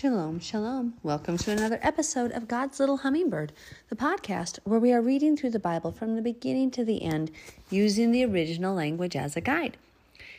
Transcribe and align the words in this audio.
Shalom, 0.00 0.40
shalom. 0.40 0.94
Welcome 1.02 1.36
to 1.36 1.50
another 1.50 1.78
episode 1.82 2.32
of 2.32 2.48
God's 2.48 2.80
Little 2.80 2.96
Hummingbird, 2.96 3.52
the 3.90 3.96
podcast 3.96 4.58
where 4.64 4.80
we 4.80 4.94
are 4.94 5.02
reading 5.02 5.36
through 5.36 5.50
the 5.50 5.58
Bible 5.58 5.92
from 5.92 6.16
the 6.16 6.22
beginning 6.22 6.70
to 6.70 6.86
the 6.86 7.02
end 7.02 7.30
using 7.68 8.10
the 8.10 8.24
original 8.24 8.74
language 8.74 9.14
as 9.14 9.36
a 9.36 9.42
guide. 9.42 9.76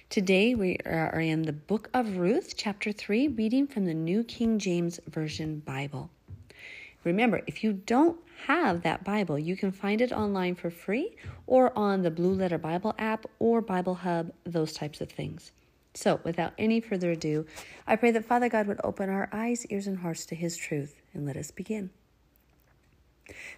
Today 0.10 0.56
we 0.56 0.78
are 0.84 1.22
in 1.22 1.44
the 1.44 1.54
book 1.54 1.92
of 1.94 2.18
Ruth, 2.18 2.56
chapter 2.58 2.92
3, 2.92 3.28
reading 3.28 3.68
from 3.68 3.86
the 3.86 3.94
New 3.94 4.24
King 4.24 4.58
James 4.58 5.00
Version 5.08 5.60
Bible. 5.60 6.10
Remember, 7.04 7.42
if 7.46 7.64
you 7.64 7.72
don't 7.74 8.18
have 8.48 8.82
that 8.82 9.04
Bible, 9.04 9.38
you 9.38 9.56
can 9.56 9.72
find 9.72 10.02
it 10.02 10.12
online 10.12 10.56
for 10.56 10.72
free 10.72 11.16
or 11.46 11.72
on 11.78 12.02
the 12.02 12.10
Blue 12.10 12.34
Letter 12.34 12.58
Bible 12.58 12.96
app 12.98 13.28
or 13.38 13.62
Bible 13.62 13.94
Hub, 13.94 14.32
those 14.44 14.74
types 14.74 15.02
of 15.02 15.12
things. 15.12 15.52
So, 15.94 16.22
without 16.24 16.54
any 16.58 16.80
further 16.80 17.12
ado, 17.12 17.46
I 17.86 17.96
pray 17.96 18.12
that 18.12 18.26
Father 18.26 18.48
God 18.48 18.68
would 18.68 18.80
open 18.84 19.10
our 19.10 19.30
eyes, 19.32 19.66
ears, 19.68 19.88
and 19.88 20.00
hearts 20.00 20.26
to 20.28 20.36
His 20.36 20.56
truth, 20.56 21.02
and 21.14 21.26
let 21.26 21.36
us 21.36 21.52
begin. 21.52 21.90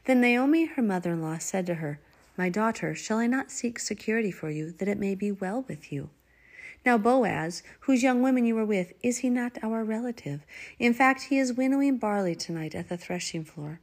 Then 0.05 0.21
Naomi, 0.21 0.65
her 0.65 0.81
mother 0.81 1.11
in 1.11 1.21
law, 1.21 1.37
said 1.37 1.65
to 1.67 1.75
her, 1.75 1.99
My 2.37 2.49
daughter, 2.49 2.95
shall 2.95 3.19
I 3.19 3.27
not 3.27 3.51
seek 3.51 3.79
security 3.79 4.31
for 4.31 4.49
you, 4.49 4.71
that 4.71 4.87
it 4.87 4.97
may 4.97 5.15
be 5.15 5.31
well 5.31 5.65
with 5.67 5.91
you? 5.91 6.09
Now, 6.85 6.97
Boaz, 6.97 7.63
whose 7.81 8.03
young 8.03 8.21
women 8.21 8.45
you 8.45 8.55
were 8.55 8.65
with, 8.65 8.93
is 9.01 9.19
he 9.19 9.29
not 9.29 9.57
our 9.63 9.83
relative? 9.83 10.45
In 10.79 10.93
fact, 10.93 11.23
he 11.23 11.37
is 11.37 11.53
winnowing 11.53 11.97
barley 11.97 12.35
tonight 12.35 12.75
at 12.75 12.89
the 12.89 12.97
threshing 12.97 13.45
floor. 13.45 13.79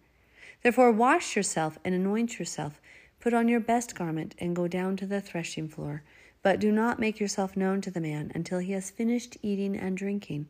Therefore, 0.63 0.93
wash 0.93 1.35
yourself 1.35 1.79
and 1.83 1.95
anoint 1.95 2.39
yourself, 2.39 2.81
put 3.19 3.33
on 3.33 3.49
your 3.49 3.61
best 3.61 3.95
garment, 3.95 4.35
and 4.39 4.55
go 4.55 4.69
down 4.69 4.97
to 4.99 5.07
the 5.07 5.23
threshing 5.23 5.69
floor. 5.69 6.03
But 6.43 6.61
do 6.61 6.73
not 6.73 6.99
make 6.99 7.21
yourself 7.21 7.57
known 7.57 7.81
to 7.83 7.91
the 7.91 8.01
man 8.01 8.33
until 8.35 8.59
he 8.61 8.73
has 8.73 8.91
finished 8.91 9.37
eating 9.43 9.77
and 9.77 9.97
drinking. 9.97 10.49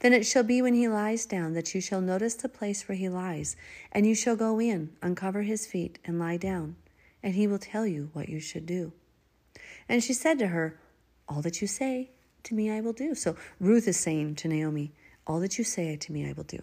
Then 0.00 0.12
it 0.12 0.26
shall 0.26 0.42
be 0.42 0.62
when 0.62 0.74
he 0.74 0.88
lies 0.88 1.26
down 1.26 1.52
that 1.52 1.74
you 1.74 1.80
shall 1.80 2.00
notice 2.00 2.34
the 2.34 2.48
place 2.48 2.88
where 2.88 2.96
he 2.96 3.08
lies, 3.08 3.56
and 3.92 4.06
you 4.06 4.14
shall 4.14 4.36
go 4.36 4.60
in, 4.60 4.90
uncover 5.02 5.42
his 5.42 5.66
feet, 5.66 5.98
and 6.04 6.18
lie 6.18 6.36
down, 6.36 6.76
and 7.22 7.34
he 7.34 7.46
will 7.46 7.58
tell 7.58 7.86
you 7.86 8.10
what 8.12 8.28
you 8.28 8.40
should 8.40 8.66
do. 8.66 8.92
And 9.88 10.02
she 10.02 10.12
said 10.12 10.38
to 10.38 10.48
her, 10.48 10.78
All 11.28 11.42
that 11.42 11.60
you 11.60 11.66
say 11.66 12.10
to 12.44 12.54
me 12.54 12.70
I 12.70 12.80
will 12.80 12.92
do. 12.92 13.14
So 13.14 13.36
Ruth 13.58 13.86
is 13.86 13.98
saying 13.98 14.36
to 14.36 14.48
Naomi, 14.48 14.92
All 15.26 15.40
that 15.40 15.58
you 15.58 15.64
say 15.64 15.96
to 15.96 16.12
me 16.12 16.28
I 16.28 16.32
will 16.32 16.44
do. 16.44 16.62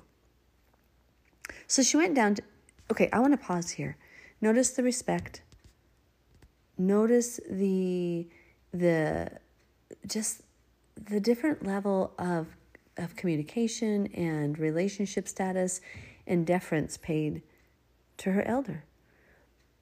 So 1.68 1.84
she 1.84 1.98
went 1.98 2.16
down 2.16 2.36
to, 2.36 2.44
okay, 2.92 3.10
I 3.12 3.20
want 3.20 3.34
to 3.34 3.38
pause 3.38 3.72
here. 3.72 3.98
Notice 4.42 4.72
the 4.72 4.84
respect. 4.84 5.42
Notice 6.78 7.40
the 7.50 8.28
the 8.74 9.32
just 10.06 10.42
the 10.96 11.20
different 11.20 11.66
level 11.66 12.14
of 12.18 12.48
of 12.98 13.16
communication 13.16 14.08
and 14.08 14.58
relationship 14.58 15.28
status 15.28 15.82
and 16.26 16.46
deference 16.46 16.98
paid 16.98 17.42
to 18.18 18.32
her 18.32 18.42
elder. 18.48 18.84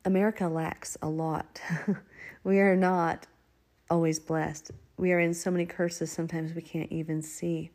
America 0.04 0.48
lacks 0.48 0.98
a 1.02 1.08
lot. 1.08 1.62
we 2.44 2.60
are 2.60 2.76
not 2.76 3.26
always 3.90 4.20
blessed. 4.20 4.72
We 4.98 5.12
are 5.14 5.20
in 5.20 5.34
so 5.34 5.50
many 5.50 5.66
curses 5.66 6.12
sometimes 6.12 6.54
we 6.54 6.62
can't 6.62 6.92
even 6.92 7.22
see. 7.22 7.72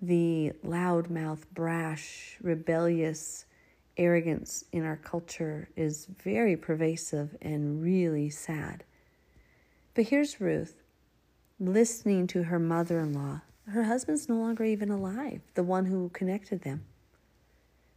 The 0.00 0.52
loudmouth, 0.64 1.44
brash, 1.52 2.36
rebellious 2.42 3.46
arrogance 3.96 4.64
in 4.72 4.84
our 4.84 4.96
culture 4.96 5.68
is 5.76 6.06
very 6.06 6.56
pervasive 6.56 7.36
and 7.40 7.82
really 7.82 8.30
sad. 8.30 8.84
But 9.94 10.04
here's 10.04 10.40
Ruth 10.40 10.82
listening 11.60 12.26
to 12.28 12.44
her 12.44 12.58
mother 12.58 12.98
in 13.00 13.12
law. 13.12 13.42
Her 13.68 13.84
husband's 13.84 14.28
no 14.28 14.36
longer 14.36 14.64
even 14.64 14.90
alive, 14.90 15.40
the 15.54 15.62
one 15.62 15.86
who 15.86 16.08
connected 16.08 16.62
them. 16.62 16.84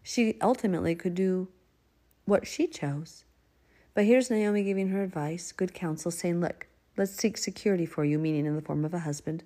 She 0.04 0.38
ultimately 0.42 0.94
could 0.94 1.16
do 1.16 1.48
what 2.26 2.46
she 2.46 2.68
chose. 2.68 3.24
But 3.96 4.06
here's 4.06 4.30
Naomi 4.30 4.64
giving 4.64 4.90
her 4.90 5.02
advice, 5.02 5.52
good 5.52 5.74
counsel, 5.74 6.12
saying, 6.12 6.42
Look, 6.42 6.68
let's 6.98 7.14
seek 7.14 7.38
security 7.38 7.86
for 7.86 8.04
you, 8.04 8.20
meaning 8.20 8.46
in 8.46 8.56
the 8.56 8.62
form 8.62 8.86
of 8.86 8.94
a 8.94 9.00
husband. 9.00 9.44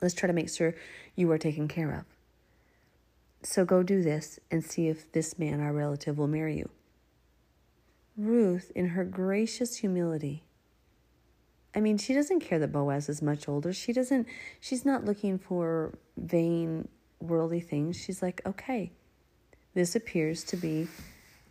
Let's 0.00 0.14
try 0.14 0.26
to 0.26 0.32
make 0.32 0.50
sure 0.50 0.74
you 1.16 1.30
are 1.32 1.38
taken 1.38 1.66
care 1.66 1.92
of. 1.92 2.04
So 3.42 3.64
go 3.64 3.82
do 3.82 4.02
this 4.02 4.38
and 4.50 4.64
see 4.64 4.88
if 4.88 5.10
this 5.12 5.38
man, 5.38 5.60
our 5.60 5.72
relative, 5.72 6.18
will 6.18 6.28
marry 6.28 6.58
you. 6.58 6.68
Ruth, 8.16 8.70
in 8.74 8.88
her 8.88 9.04
gracious 9.04 9.76
humility, 9.76 10.44
I 11.76 11.80
mean, 11.80 11.98
she 11.98 12.14
doesn't 12.14 12.40
care 12.40 12.58
that 12.58 12.72
Boaz 12.72 13.10
is 13.10 13.20
much 13.20 13.48
older. 13.48 13.72
She 13.74 13.92
doesn't, 13.92 14.26
she's 14.60 14.86
not 14.86 15.04
looking 15.04 15.38
for 15.38 15.98
vain, 16.16 16.88
worldly 17.20 17.60
things. 17.60 17.96
She's 17.96 18.22
like, 18.22 18.40
okay, 18.46 18.92
this 19.74 19.94
appears 19.94 20.42
to 20.44 20.56
be 20.56 20.88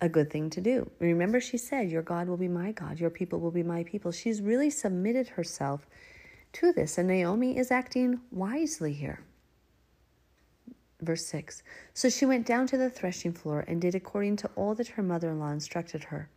a 0.02 0.10
good 0.10 0.32
thing 0.32 0.50
to 0.50 0.62
do. 0.62 0.90
Remember, 1.00 1.40
she 1.40 1.58
said, 1.58 1.90
Your 1.90 2.02
God 2.02 2.28
will 2.28 2.38
be 2.38 2.48
my 2.48 2.72
God, 2.72 3.00
your 3.00 3.12
people 3.12 3.40
will 3.40 3.52
be 3.52 3.64
my 3.64 3.84
people. 3.84 4.12
She's 4.12 4.42
really 4.42 4.72
submitted 4.72 5.28
herself 5.30 5.88
to 6.54 6.74
this, 6.74 6.98
and 6.98 7.08
Naomi 7.08 7.58
is 7.58 7.72
acting 7.72 8.20
wisely 8.32 8.94
here. 8.94 9.22
Verse 11.02 11.26
6 11.28 11.62
So 11.94 12.10
she 12.10 12.26
went 12.26 12.46
down 12.46 12.68
to 12.68 12.78
the 12.78 12.90
threshing 12.90 13.32
floor 13.32 13.64
and 13.68 13.80
did 13.80 13.96
according 13.96 14.38
to 14.38 14.50
all 14.56 14.74
that 14.76 14.90
her 14.90 15.04
mother 15.04 15.30
in 15.30 15.40
law 15.40 15.52
instructed 15.52 16.06
her. 16.06 16.30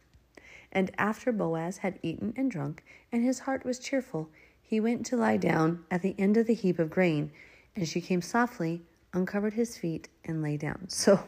And 0.72 0.90
after 0.98 1.32
Boaz 1.32 1.78
had 1.78 1.98
eaten 2.02 2.34
and 2.36 2.50
drunk, 2.50 2.84
and 3.10 3.24
his 3.24 3.40
heart 3.40 3.64
was 3.64 3.78
cheerful, 3.78 4.30
he 4.60 4.80
went 4.80 5.06
to 5.06 5.16
lie 5.16 5.38
down 5.38 5.84
at 5.90 6.02
the 6.02 6.14
end 6.18 6.36
of 6.36 6.46
the 6.46 6.54
heap 6.54 6.78
of 6.78 6.90
grain. 6.90 7.30
And 7.74 7.88
she 7.88 8.00
came 8.00 8.20
softly, 8.20 8.82
uncovered 9.12 9.54
his 9.54 9.78
feet, 9.78 10.08
and 10.24 10.42
lay 10.42 10.56
down. 10.56 10.86
So 10.88 11.20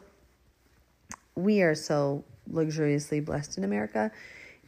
we 1.34 1.62
are 1.62 1.74
so 1.74 2.24
luxuriously 2.50 3.20
blessed 3.20 3.56
in 3.56 3.64
America. 3.64 4.10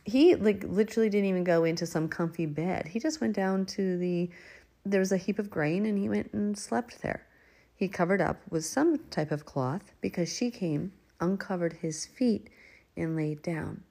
He 0.05 0.35
like 0.35 0.65
literally 0.67 1.09
didn't 1.09 1.29
even 1.29 1.45
go 1.45 1.65
into 1.65 1.87
some 1.87 2.09
comfy 2.09 2.47
bed. 2.47 2.89
He 2.89 2.99
just 2.99 3.21
went 3.21 3.37
down 3.37 3.67
to 3.67 3.99
the 3.99 4.31
there 4.85 5.01
was 5.01 5.13
a 5.13 5.17
heap 5.17 5.39
of 5.39 5.51
grain 5.51 5.87
and 5.87 5.99
he 5.99 6.09
went 6.09 6.33
and 6.33 6.59
slept 6.59 7.03
there. 7.03 7.27
He 7.75 7.89
covered 7.89 8.21
up 8.21 8.41
with 8.51 8.65
some 8.65 8.99
type 9.11 9.31
of 9.31 9.45
cloth 9.45 9.93
because 10.01 10.33
she 10.33 10.51
came, 10.51 10.93
uncovered 11.21 11.75
his 11.75 12.07
feet, 12.07 12.49
and 12.97 13.17
laid 13.17 13.43
down. 13.43 13.83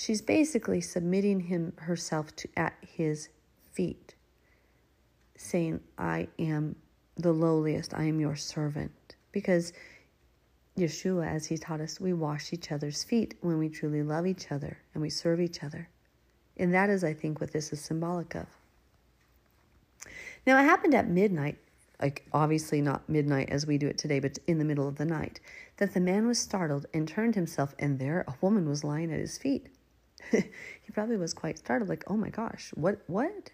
She's 0.00 0.22
basically 0.22 0.80
submitting 0.80 1.40
him 1.40 1.72
herself 1.76 2.34
to 2.36 2.48
at 2.56 2.74
his 2.86 3.30
feet, 3.72 4.14
saying, 5.36 5.80
I 5.98 6.28
am 6.38 6.76
the 7.16 7.32
lowliest, 7.32 7.94
I 7.94 8.04
am 8.04 8.20
your 8.20 8.36
servant. 8.36 9.16
Because 9.32 9.72
Yeshua, 10.76 11.26
as 11.26 11.46
he 11.46 11.58
taught 11.58 11.80
us, 11.80 11.98
we 11.98 12.12
wash 12.12 12.52
each 12.52 12.70
other's 12.70 13.02
feet 13.02 13.34
when 13.40 13.58
we 13.58 13.68
truly 13.68 14.04
love 14.04 14.24
each 14.24 14.52
other 14.52 14.78
and 14.94 15.02
we 15.02 15.10
serve 15.10 15.40
each 15.40 15.64
other. 15.64 15.88
And 16.56 16.72
that 16.72 16.90
is, 16.90 17.02
I 17.02 17.12
think, 17.12 17.40
what 17.40 17.52
this 17.52 17.72
is 17.72 17.80
symbolic 17.80 18.36
of. 18.36 18.46
Now, 20.46 20.60
it 20.60 20.64
happened 20.64 20.94
at 20.94 21.08
midnight, 21.08 21.58
like 22.00 22.24
obviously 22.32 22.80
not 22.80 23.08
midnight 23.08 23.50
as 23.50 23.66
we 23.66 23.78
do 23.78 23.88
it 23.88 23.98
today, 23.98 24.20
but 24.20 24.38
in 24.46 24.58
the 24.58 24.64
middle 24.64 24.86
of 24.86 24.94
the 24.94 25.04
night, 25.04 25.40
that 25.78 25.92
the 25.92 26.00
man 26.00 26.28
was 26.28 26.38
startled 26.38 26.86
and 26.94 27.08
turned 27.08 27.34
himself, 27.34 27.74
and 27.80 27.98
there 27.98 28.24
a 28.28 28.34
woman 28.40 28.68
was 28.68 28.84
lying 28.84 29.12
at 29.12 29.18
his 29.18 29.36
feet. 29.36 29.70
he 30.30 30.92
probably 30.92 31.16
was 31.16 31.34
quite 31.34 31.58
startled, 31.58 31.88
like, 31.88 32.04
oh 32.06 32.16
my 32.16 32.30
gosh, 32.30 32.70
what, 32.74 33.02
what? 33.06 33.50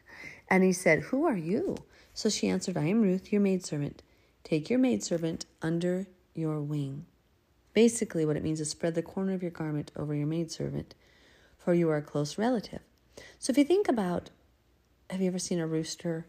And 0.48 0.62
he 0.62 0.72
said, 0.72 1.00
Who 1.00 1.26
are 1.26 1.36
you? 1.36 1.76
So 2.12 2.28
she 2.28 2.48
answered, 2.48 2.76
I 2.76 2.86
am 2.86 3.02
Ruth, 3.02 3.32
your 3.32 3.40
maidservant. 3.40 4.02
Take 4.44 4.70
your 4.70 4.78
maidservant 4.78 5.46
under 5.62 6.06
your 6.34 6.60
wing. 6.60 7.06
Basically, 7.72 8.24
what 8.24 8.36
it 8.36 8.44
means 8.44 8.60
is 8.60 8.70
spread 8.70 8.94
the 8.94 9.02
corner 9.02 9.32
of 9.34 9.42
your 9.42 9.50
garment 9.50 9.90
over 9.96 10.14
your 10.14 10.26
maidservant, 10.26 10.94
for 11.58 11.74
you 11.74 11.90
are 11.90 11.96
a 11.96 12.02
close 12.02 12.38
relative. 12.38 12.80
So 13.38 13.50
if 13.50 13.58
you 13.58 13.64
think 13.64 13.88
about, 13.88 14.30
have 15.10 15.20
you 15.20 15.26
ever 15.26 15.38
seen 15.38 15.58
a 15.58 15.66
rooster 15.66 16.26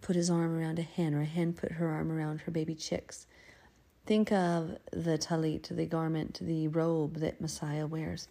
put 0.00 0.16
his 0.16 0.30
arm 0.30 0.56
around 0.56 0.78
a 0.78 0.82
hen, 0.82 1.14
or 1.14 1.20
a 1.20 1.26
hen 1.26 1.52
put 1.52 1.72
her 1.72 1.88
arm 1.88 2.10
around 2.10 2.42
her 2.42 2.50
baby 2.50 2.74
chicks? 2.74 3.26
Think 4.06 4.32
of 4.32 4.78
the 4.92 5.18
talit, 5.18 5.68
the 5.68 5.86
garment, 5.86 6.38
the 6.40 6.68
robe 6.68 7.16
that 7.16 7.40
Messiah 7.40 7.86
wears 7.86 8.28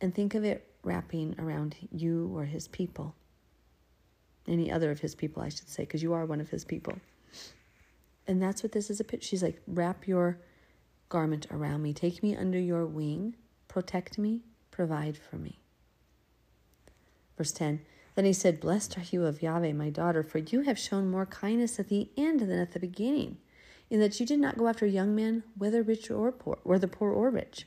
and 0.00 0.14
think 0.14 0.34
of 0.34 0.44
it 0.44 0.68
wrapping 0.82 1.34
around 1.38 1.76
you 1.90 2.30
or 2.34 2.44
his 2.44 2.68
people. 2.68 3.14
Any 4.46 4.70
other 4.70 4.90
of 4.90 5.00
his 5.00 5.14
people, 5.14 5.42
I 5.42 5.48
should 5.48 5.68
say, 5.68 5.82
because 5.82 6.02
you 6.02 6.12
are 6.12 6.24
one 6.24 6.40
of 6.40 6.50
his 6.50 6.64
people. 6.64 6.98
And 8.26 8.42
that's 8.42 8.62
what 8.62 8.72
this 8.72 8.90
is 8.90 9.00
a 9.00 9.04
picture. 9.04 9.26
She's 9.26 9.42
like, 9.42 9.60
wrap 9.66 10.06
your 10.06 10.38
garment 11.08 11.46
around 11.50 11.82
me, 11.82 11.92
take 11.92 12.22
me 12.22 12.36
under 12.36 12.58
your 12.58 12.86
wing, 12.86 13.36
protect 13.68 14.18
me, 14.18 14.42
provide 14.70 15.16
for 15.16 15.36
me. 15.36 15.58
Verse 17.36 17.52
10 17.52 17.80
Then 18.14 18.24
he 18.24 18.32
said, 18.32 18.60
Blessed 18.60 18.98
are 18.98 19.04
you 19.10 19.24
of 19.24 19.42
Yahweh, 19.42 19.72
my 19.72 19.90
daughter, 19.90 20.22
for 20.22 20.38
you 20.38 20.62
have 20.62 20.78
shown 20.78 21.10
more 21.10 21.26
kindness 21.26 21.78
at 21.78 21.88
the 21.88 22.10
end 22.16 22.40
than 22.40 22.58
at 22.58 22.72
the 22.72 22.80
beginning, 22.80 23.38
in 23.90 24.00
that 24.00 24.18
you 24.18 24.26
did 24.26 24.40
not 24.40 24.58
go 24.58 24.68
after 24.68 24.86
young 24.86 25.14
men, 25.14 25.44
whether 25.56 25.82
rich 25.82 26.10
or 26.10 26.32
poor, 26.32 26.58
whether 26.62 26.86
poor 26.86 27.10
or 27.10 27.30
rich. 27.30 27.66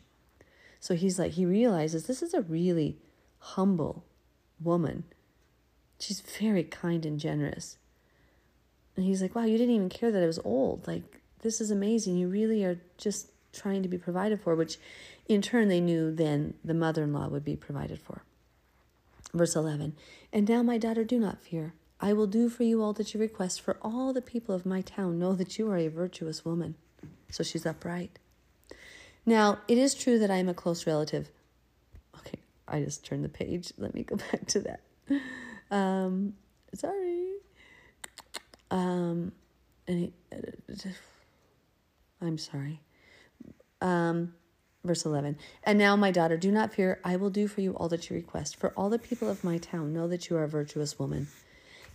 So 0.80 0.96
he's 0.96 1.20
like, 1.20 1.34
he 1.34 1.46
realizes 1.46 2.06
this 2.06 2.22
is 2.22 2.34
a 2.34 2.42
really 2.42 2.98
humble 3.40 4.06
woman. 4.62 5.04
She's 6.00 6.22
very 6.22 6.64
kind 6.64 7.06
and 7.06 7.20
generous. 7.20 7.78
And 8.96 9.06
he's 9.06 9.22
like, 9.22 9.36
wow, 9.36 9.46
you 9.46 9.58
didn't 9.58 9.76
even 9.76 9.90
care 9.90 10.12
that 10.12 10.24
I 10.24 10.28
was 10.28 10.40
old. 10.44 10.88
Like, 10.88 11.22
this 11.42 11.62
is 11.62 11.72
amazing. 11.72 12.18
You 12.18 12.28
really 12.28 12.64
are 12.64 12.80
just 12.98 13.32
trying 13.54 13.84
to 13.84 13.90
be 13.90 13.98
provided 13.98 14.42
for, 14.42 14.56
which 14.56 14.78
in 15.28 15.42
turn 15.42 15.68
they 15.68 15.82
knew 15.82 16.14
then 16.14 16.54
the 16.64 16.74
mother 16.74 17.04
in 17.04 17.14
law 17.14 17.28
would 17.28 17.46
be 17.46 17.56
provided 17.56 18.00
for. 18.00 18.24
Verse 19.34 19.56
11 19.56 19.96
And 20.34 20.50
now, 20.50 20.64
my 20.64 20.78
daughter, 20.78 21.04
do 21.04 21.20
not 21.20 21.42
fear. 21.42 21.74
I 22.02 22.14
will 22.14 22.28
do 22.28 22.50
for 22.50 22.64
you 22.64 22.82
all 22.82 22.94
that 22.94 23.14
you 23.14 23.20
request, 23.20 23.62
for 23.62 23.78
all 23.82 24.14
the 24.14 24.22
people 24.22 24.56
of 24.56 24.66
my 24.66 24.82
town 24.82 25.20
know 25.20 25.34
that 25.34 25.58
you 25.58 25.70
are 25.70 25.78
a 25.78 25.90
virtuous 25.90 26.46
woman. 26.46 26.76
So 27.30 27.44
she's 27.44 27.66
upright. 27.66 28.20
Now, 29.30 29.60
it 29.68 29.78
is 29.78 29.94
true 29.94 30.18
that 30.18 30.32
I 30.32 30.38
am 30.38 30.50
a 30.50 30.56
close 30.56 30.88
relative. 30.88 31.30
Okay, 32.18 32.40
I 32.68 32.82
just 32.82 33.06
turned 33.06 33.24
the 33.24 33.30
page. 33.30 33.72
Let 33.78 33.94
me 33.94 34.02
go 34.02 34.16
back 34.32 34.48
to 34.48 34.60
that. 34.62 34.82
Um, 35.70 36.34
sorry. 36.74 37.34
Um, 38.72 39.32
and 39.88 40.12
I'm 42.20 42.40
sorry. 42.40 42.82
Um, 43.82 44.34
verse 44.84 45.06
11. 45.06 45.38
And 45.64 45.78
now, 45.78 45.96
my 45.96 46.10
daughter, 46.10 46.36
do 46.36 46.52
not 46.52 46.74
fear. 46.74 47.00
I 47.04 47.16
will 47.16 47.30
do 47.30 47.48
for 47.48 47.62
you 47.62 47.74
all 47.74 47.88
that 47.90 48.10
you 48.10 48.16
request, 48.16 48.56
for 48.56 48.72
all 48.72 48.90
the 48.90 48.98
people 48.98 49.30
of 49.30 49.44
my 49.44 49.60
town 49.60 49.94
know 49.94 50.08
that 50.08 50.32
you 50.32 50.38
are 50.38 50.44
a 50.44 50.50
virtuous 50.50 50.98
woman. 50.98 51.28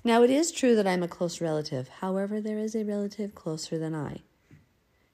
Now, 0.04 0.22
it 0.22 0.30
is 0.30 0.52
true 0.52 0.76
that 0.76 0.86
I 0.86 0.92
am 0.92 1.02
a 1.02 1.08
close 1.08 1.40
relative. 1.40 1.88
However, 1.88 2.40
there 2.40 2.58
is 2.58 2.76
a 2.76 2.84
relative 2.84 3.34
closer 3.34 3.76
than 3.76 3.92
I. 3.92 4.20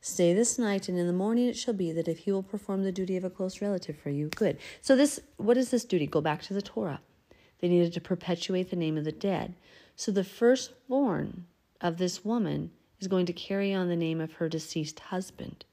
Stay 0.00 0.32
this 0.32 0.58
night, 0.58 0.88
and 0.88 0.98
in 0.98 1.06
the 1.06 1.12
morning 1.12 1.46
it 1.46 1.56
shall 1.56 1.74
be 1.74 1.92
that 1.92 2.08
if 2.08 2.20
he 2.20 2.32
will 2.32 2.42
perform 2.42 2.84
the 2.84 2.92
duty 2.92 3.16
of 3.16 3.24
a 3.24 3.30
close 3.30 3.60
relative 3.60 3.96
for 3.98 4.10
you, 4.10 4.28
good. 4.28 4.56
So, 4.80 4.96
this, 4.96 5.20
what 5.36 5.56
is 5.56 5.70
this 5.70 5.84
duty? 5.84 6.06
Go 6.06 6.20
back 6.20 6.42
to 6.42 6.54
the 6.54 6.62
Torah. 6.62 7.00
They 7.60 7.68
needed 7.68 7.92
to 7.92 8.00
perpetuate 8.00 8.70
the 8.70 8.76
name 8.76 8.96
of 8.96 9.04
the 9.04 9.12
dead. 9.12 9.54
So, 9.96 10.10
the 10.10 10.24
firstborn 10.24 11.46
of 11.80 11.98
this 11.98 12.24
woman 12.24 12.70
is 12.98 13.08
going 13.08 13.26
to 13.26 13.32
carry 13.32 13.74
on 13.74 13.88
the 13.88 13.96
name 13.96 14.20
of 14.20 14.32
her 14.34 14.48
deceased 14.48 15.00
husband. 15.00 15.64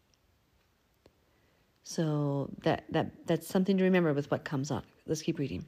So 1.84 2.50
that 2.64 2.84
that 2.90 3.28
that's 3.28 3.48
something 3.48 3.78
to 3.78 3.84
remember 3.86 4.14
with 4.14 4.30
what 4.30 4.44
comes 4.44 4.72
on. 4.72 4.84
Let's 5.06 5.22
keep 5.22 5.40
reading 5.40 5.66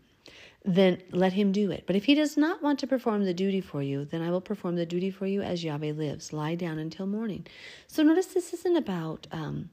then 0.65 1.01
let 1.12 1.33
him 1.33 1.51
do 1.51 1.71
it. 1.71 1.86
But 1.88 1.95
if 1.95 2.06
he 2.06 2.15
does 2.15 2.38
not 2.38 2.62
want 2.62 2.80
to 2.80 2.88
perform 2.88 3.24
the 3.24 3.33
duty 3.33 3.62
for 3.62 3.81
you, 3.81 4.06
then 4.06 4.21
I 4.21 4.30
will 4.30 4.41
perform 4.41 4.75
the 4.75 4.86
duty 4.86 5.12
for 5.12 5.25
you 5.25 5.41
as 5.41 5.63
Yahweh 5.63 5.94
lives. 5.94 6.33
Lie 6.33 6.56
down 6.56 6.80
until 6.80 7.07
morning. 7.07 7.47
So 7.88 8.03
notice 8.03 8.27
this 8.27 8.53
isn't 8.53 8.75
about 8.75 9.27
um, 9.31 9.69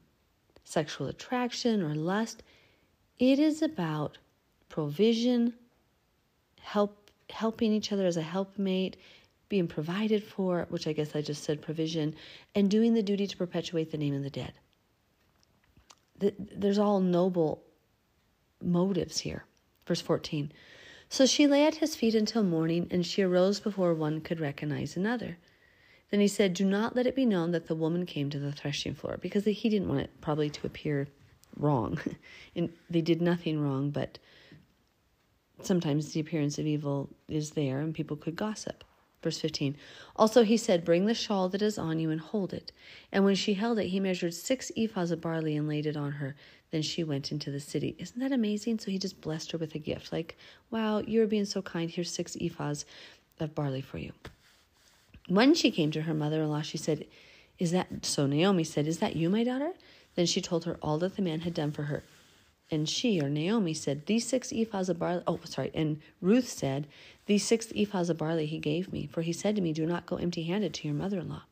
sexual 0.63 1.07
attraction 1.07 1.81
or 1.81 1.93
lust. 1.95 2.43
It 3.19 3.39
is 3.39 3.61
about 3.61 4.17
provision, 4.69 5.53
help, 6.61 7.11
helping 7.29 7.73
each 7.73 7.91
other 7.91 8.05
as 8.05 8.17
a 8.17 8.21
helpmate, 8.21 8.97
being 9.49 9.67
provided 9.67 10.23
for, 10.23 10.65
which 10.69 10.87
I 10.87 10.93
guess 10.93 11.15
I 11.15 11.21
just 11.21 11.43
said 11.43 11.61
provision, 11.61 12.15
and 12.53 12.69
doing 12.69 12.93
the 12.93 13.03
duty 13.03 13.27
to 13.27 13.37
perpetuate 13.37 13.91
the 13.91 13.97
name 13.97 14.13
of 14.13 14.23
the 14.23 14.29
dead. 14.29 14.53
There's 16.19 16.79
all 16.79 16.99
noble 16.99 17.63
motives 18.61 19.19
here. 19.19 19.45
Verse 19.87 20.01
14. 20.01 20.51
So 21.09 21.25
she 21.25 21.47
lay 21.47 21.65
at 21.65 21.75
his 21.75 21.95
feet 21.95 22.13
until 22.13 22.43
morning, 22.43 22.87
and 22.91 23.05
she 23.05 23.23
arose 23.23 23.59
before 23.61 23.93
one 23.93 24.19
could 24.19 24.41
recognize 24.41 24.97
another. 24.97 25.37
Then 26.11 26.19
he 26.19 26.27
said, 26.27 26.53
Do 26.53 26.65
not 26.65 26.95
let 26.95 27.07
it 27.07 27.15
be 27.15 27.25
known 27.25 27.51
that 27.51 27.67
the 27.67 27.75
woman 27.75 28.05
came 28.05 28.29
to 28.29 28.39
the 28.39 28.51
threshing 28.51 28.93
floor, 28.93 29.17
because 29.21 29.45
he 29.45 29.69
didn't 29.69 29.87
want 29.87 30.01
it 30.01 30.21
probably 30.21 30.49
to 30.49 30.67
appear 30.67 31.07
wrong. 31.55 31.99
and 32.55 32.69
they 32.89 33.01
did 33.01 33.21
nothing 33.21 33.61
wrong, 33.61 33.89
but 33.89 34.19
sometimes 35.61 36.11
the 36.11 36.19
appearance 36.19 36.59
of 36.59 36.65
evil 36.65 37.09
is 37.29 37.51
there, 37.51 37.79
and 37.79 37.95
people 37.95 38.17
could 38.17 38.35
gossip. 38.35 38.83
Verse 39.21 39.39
15. 39.39 39.75
Also 40.15 40.43
he 40.43 40.57
said, 40.57 40.85
Bring 40.85 41.05
the 41.05 41.13
shawl 41.13 41.49
that 41.49 41.61
is 41.61 41.77
on 41.77 41.99
you 41.99 42.11
and 42.11 42.21
hold 42.21 42.53
it. 42.53 42.71
And 43.11 43.25
when 43.25 43.35
she 43.35 43.55
held 43.55 43.79
it, 43.79 43.87
he 43.87 43.99
measured 43.99 44.33
six 44.33 44.71
ephahs 44.77 45.11
of 45.11 45.21
barley 45.21 45.57
and 45.57 45.67
laid 45.67 45.85
it 45.85 45.97
on 45.97 46.13
her. 46.13 46.35
Then 46.71 46.81
she 46.81 47.03
went 47.03 47.31
into 47.31 47.49
the 47.49 47.59
city. 47.59 47.95
Isn't 47.97 48.19
that 48.19 48.31
amazing? 48.31 48.79
So 48.79 48.91
he 48.91 48.99
just 48.99 49.21
blessed 49.21 49.51
her 49.51 49.57
with 49.57 49.73
a 49.75 49.79
gift. 49.79 50.11
Like, 50.11 50.37
wow, 50.69 50.99
you're 50.99 51.27
being 51.27 51.45
so 51.45 51.61
kind. 51.61 51.89
Here's 51.89 52.11
six 52.11 52.35
ephahs 52.35 52.85
of 53.39 53.55
barley 53.55 53.81
for 53.81 53.97
you. 53.97 54.11
When 55.27 55.53
she 55.53 55.71
came 55.71 55.91
to 55.91 56.03
her 56.03 56.13
mother 56.13 56.41
in 56.41 56.49
law, 56.49 56.61
she 56.61 56.77
said, 56.77 57.05
Is 57.59 57.71
that 57.71 58.05
so? 58.05 58.27
Naomi 58.27 58.63
said, 58.63 58.87
Is 58.87 58.99
that 58.99 59.15
you, 59.15 59.29
my 59.29 59.43
daughter? 59.43 59.71
Then 60.15 60.25
she 60.25 60.41
told 60.41 60.65
her 60.65 60.77
all 60.81 60.97
that 60.99 61.15
the 61.15 61.21
man 61.21 61.41
had 61.41 61.53
done 61.53 61.71
for 61.71 61.83
her. 61.83 62.03
And 62.69 62.87
she, 62.87 63.21
or 63.21 63.29
Naomi, 63.29 63.73
said, 63.73 64.05
These 64.05 64.27
six 64.27 64.49
ephahs 64.49 64.89
of 64.89 64.99
barley. 64.99 65.23
Oh, 65.25 65.39
sorry. 65.45 65.71
And 65.73 66.01
Ruth 66.21 66.49
said, 66.49 66.87
These 67.27 67.45
six 67.45 67.67
ephahs 67.67 68.09
of 68.09 68.17
barley 68.17 68.45
he 68.45 68.57
gave 68.57 68.91
me. 68.91 69.05
For 69.05 69.21
he 69.21 69.33
said 69.33 69.55
to 69.57 69.61
me, 69.61 69.73
Do 69.73 69.85
not 69.85 70.05
go 70.05 70.15
empty 70.15 70.43
handed 70.43 70.73
to 70.75 70.87
your 70.87 70.95
mother 70.95 71.19
in 71.19 71.29
law. 71.29 71.43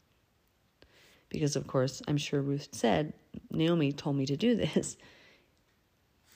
Because, 1.29 1.55
of 1.55 1.67
course, 1.67 2.01
I'm 2.07 2.17
sure 2.17 2.41
Ruth 2.41 2.69
said, 2.71 3.13
Naomi 3.51 3.91
told 3.91 4.15
me 4.15 4.25
to 4.25 4.37
do 4.37 4.55
this. 4.55 4.95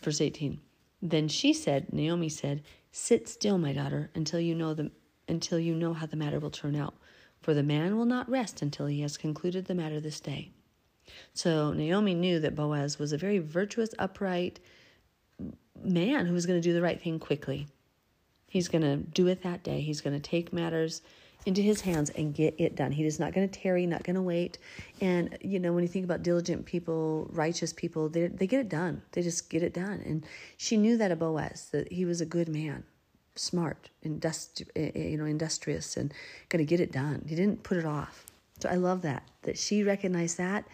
Verse 0.01 0.21
18. 0.21 0.59
Then 1.01 1.29
she 1.29 1.53
said, 1.53 1.93
Naomi 1.93 2.27
said, 2.27 2.63
Sit 2.91 3.29
still, 3.29 3.57
my 3.57 3.71
daughter, 3.71 4.09
until 4.13 4.39
you 4.39 4.55
know 4.55 4.73
the 4.73 4.91
until 5.27 5.59
you 5.59 5.75
know 5.75 5.93
how 5.93 6.07
the 6.07 6.17
matter 6.17 6.39
will 6.39 6.49
turn 6.49 6.75
out. 6.75 6.95
For 7.39 7.53
the 7.53 7.63
man 7.63 7.95
will 7.95 8.05
not 8.05 8.29
rest 8.29 8.61
until 8.61 8.87
he 8.87 9.01
has 9.01 9.15
concluded 9.15 9.65
the 9.65 9.75
matter 9.75 9.99
this 9.99 10.19
day. 10.19 10.51
So 11.33 11.71
Naomi 11.71 12.15
knew 12.15 12.39
that 12.39 12.55
Boaz 12.55 12.97
was 12.97 13.13
a 13.13 13.17
very 13.17 13.37
virtuous, 13.37 13.91
upright 13.99 14.59
man 15.81 16.25
who 16.25 16.33
was 16.33 16.47
going 16.47 16.59
to 16.59 16.67
do 16.67 16.73
the 16.73 16.81
right 16.81 16.99
thing 16.99 17.19
quickly. 17.19 17.67
He's 18.49 18.67
going 18.67 18.81
to 18.81 18.97
do 18.97 19.27
it 19.27 19.43
that 19.43 19.63
day. 19.63 19.81
He's 19.81 20.01
going 20.01 20.19
to 20.19 20.29
take 20.29 20.51
matters 20.51 21.01
into 21.45 21.61
his 21.61 21.81
hands 21.81 22.09
and 22.11 22.33
get 22.33 22.53
it 22.57 22.75
done. 22.75 22.91
He 22.91 23.05
is 23.05 23.19
not 23.19 23.33
going 23.33 23.47
to 23.47 23.59
tarry, 23.59 23.85
not 23.85 24.03
going 24.03 24.15
to 24.15 24.21
wait. 24.21 24.57
And 24.99 25.37
you 25.41 25.59
know, 25.59 25.71
when 25.71 25.83
you 25.83 25.87
think 25.87 26.05
about 26.05 26.23
diligent 26.23 26.65
people, 26.65 27.29
righteous 27.31 27.71
people, 27.71 28.09
they 28.09 28.27
they 28.27 28.47
get 28.47 28.59
it 28.59 28.69
done. 28.69 29.01
They 29.13 29.21
just 29.21 29.49
get 29.49 29.63
it 29.63 29.73
done. 29.73 30.01
And 30.05 30.25
she 30.57 30.77
knew 30.77 30.97
that 30.97 31.11
of 31.11 31.19
Boaz, 31.19 31.69
that 31.71 31.91
he 31.91 32.05
was 32.05 32.21
a 32.21 32.25
good 32.25 32.49
man, 32.49 32.83
smart, 33.35 33.89
industri- 34.05 34.67
eh, 34.75 34.91
eh, 34.95 35.07
you 35.09 35.17
know, 35.17 35.25
industrious, 35.25 35.95
and 35.95 36.13
going 36.49 36.65
to 36.65 36.69
get 36.69 36.79
it 36.79 36.91
done. 36.91 37.23
He 37.27 37.35
didn't 37.35 37.63
put 37.63 37.77
it 37.77 37.85
off. 37.85 38.25
So 38.59 38.67
I 38.67 38.75
love 38.75 39.01
that 39.03 39.23
that 39.43 39.57
she 39.57 39.83
recognized 39.83 40.37
that. 40.37 40.65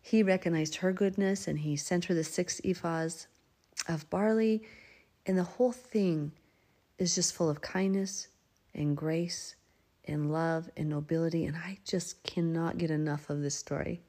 He 0.00 0.22
recognized 0.22 0.76
her 0.76 0.92
goodness, 0.92 1.48
and 1.48 1.58
he 1.58 1.76
sent 1.76 2.06
her 2.06 2.14
the 2.14 2.24
six 2.24 2.60
ephahs 2.62 3.26
of 3.88 4.08
barley, 4.08 4.62
and 5.26 5.36
the 5.36 5.44
whole 5.44 5.72
thing 5.72 6.32
is 6.98 7.14
just 7.14 7.34
full 7.34 7.48
of 7.48 7.60
kindness 7.60 8.28
and 8.74 8.96
grace 8.96 9.56
and 10.06 10.32
love 10.32 10.70
and 10.76 10.88
nobility, 10.88 11.46
and 11.46 11.56
I 11.56 11.78
just 11.84 12.22
cannot 12.22 12.78
get 12.78 12.90
enough 12.90 13.30
of 13.30 13.40
this 13.40 13.54
story. 13.54 14.02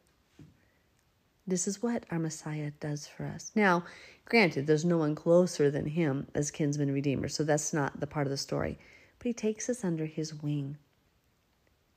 This 1.47 1.67
is 1.67 1.81
what 1.81 2.05
our 2.09 2.19
Messiah 2.19 2.71
does 2.79 3.07
for 3.07 3.25
us. 3.25 3.51
Now, 3.55 3.83
granted, 4.25 4.65
there's 4.65 4.83
no 4.83 4.97
one 4.97 5.15
closer 5.15 5.69
than 5.69 5.85
him 5.85 6.27
as 6.33 6.51
kinsman 6.51 6.91
redeemer, 6.91 7.27
so 7.27 7.43
that's 7.43 7.73
not 7.73 7.99
the 7.99 8.07
part 8.07 8.25
of 8.25 8.31
the 8.31 8.37
story. 8.37 8.79
But 9.19 9.27
he 9.27 9.33
takes 9.33 9.69
us 9.69 9.83
under 9.83 10.05
his 10.05 10.33
wing. 10.33 10.77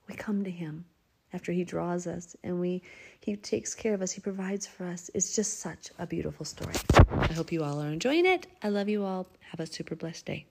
We 0.06 0.14
come 0.14 0.44
to 0.44 0.50
him 0.50 0.84
after 1.32 1.52
he 1.52 1.64
draws 1.64 2.06
us 2.06 2.36
and 2.42 2.60
we 2.60 2.82
he 3.20 3.36
takes 3.36 3.74
care 3.74 3.94
of 3.94 4.02
us, 4.02 4.12
he 4.12 4.20
provides 4.20 4.66
for 4.66 4.86
us. 4.86 5.10
It's 5.14 5.34
just 5.34 5.60
such 5.60 5.90
a 5.98 6.06
beautiful 6.06 6.46
story. 6.46 6.74
I 7.10 7.32
hope 7.32 7.52
you 7.52 7.62
all 7.62 7.80
are 7.82 7.88
enjoying 7.88 8.26
it. 8.26 8.46
I 8.62 8.68
love 8.68 8.88
you 8.88 9.04
all. 9.04 9.26
Have 9.50 9.60
a 9.60 9.66
super 9.66 9.96
blessed 9.96 10.26
day. 10.26 10.46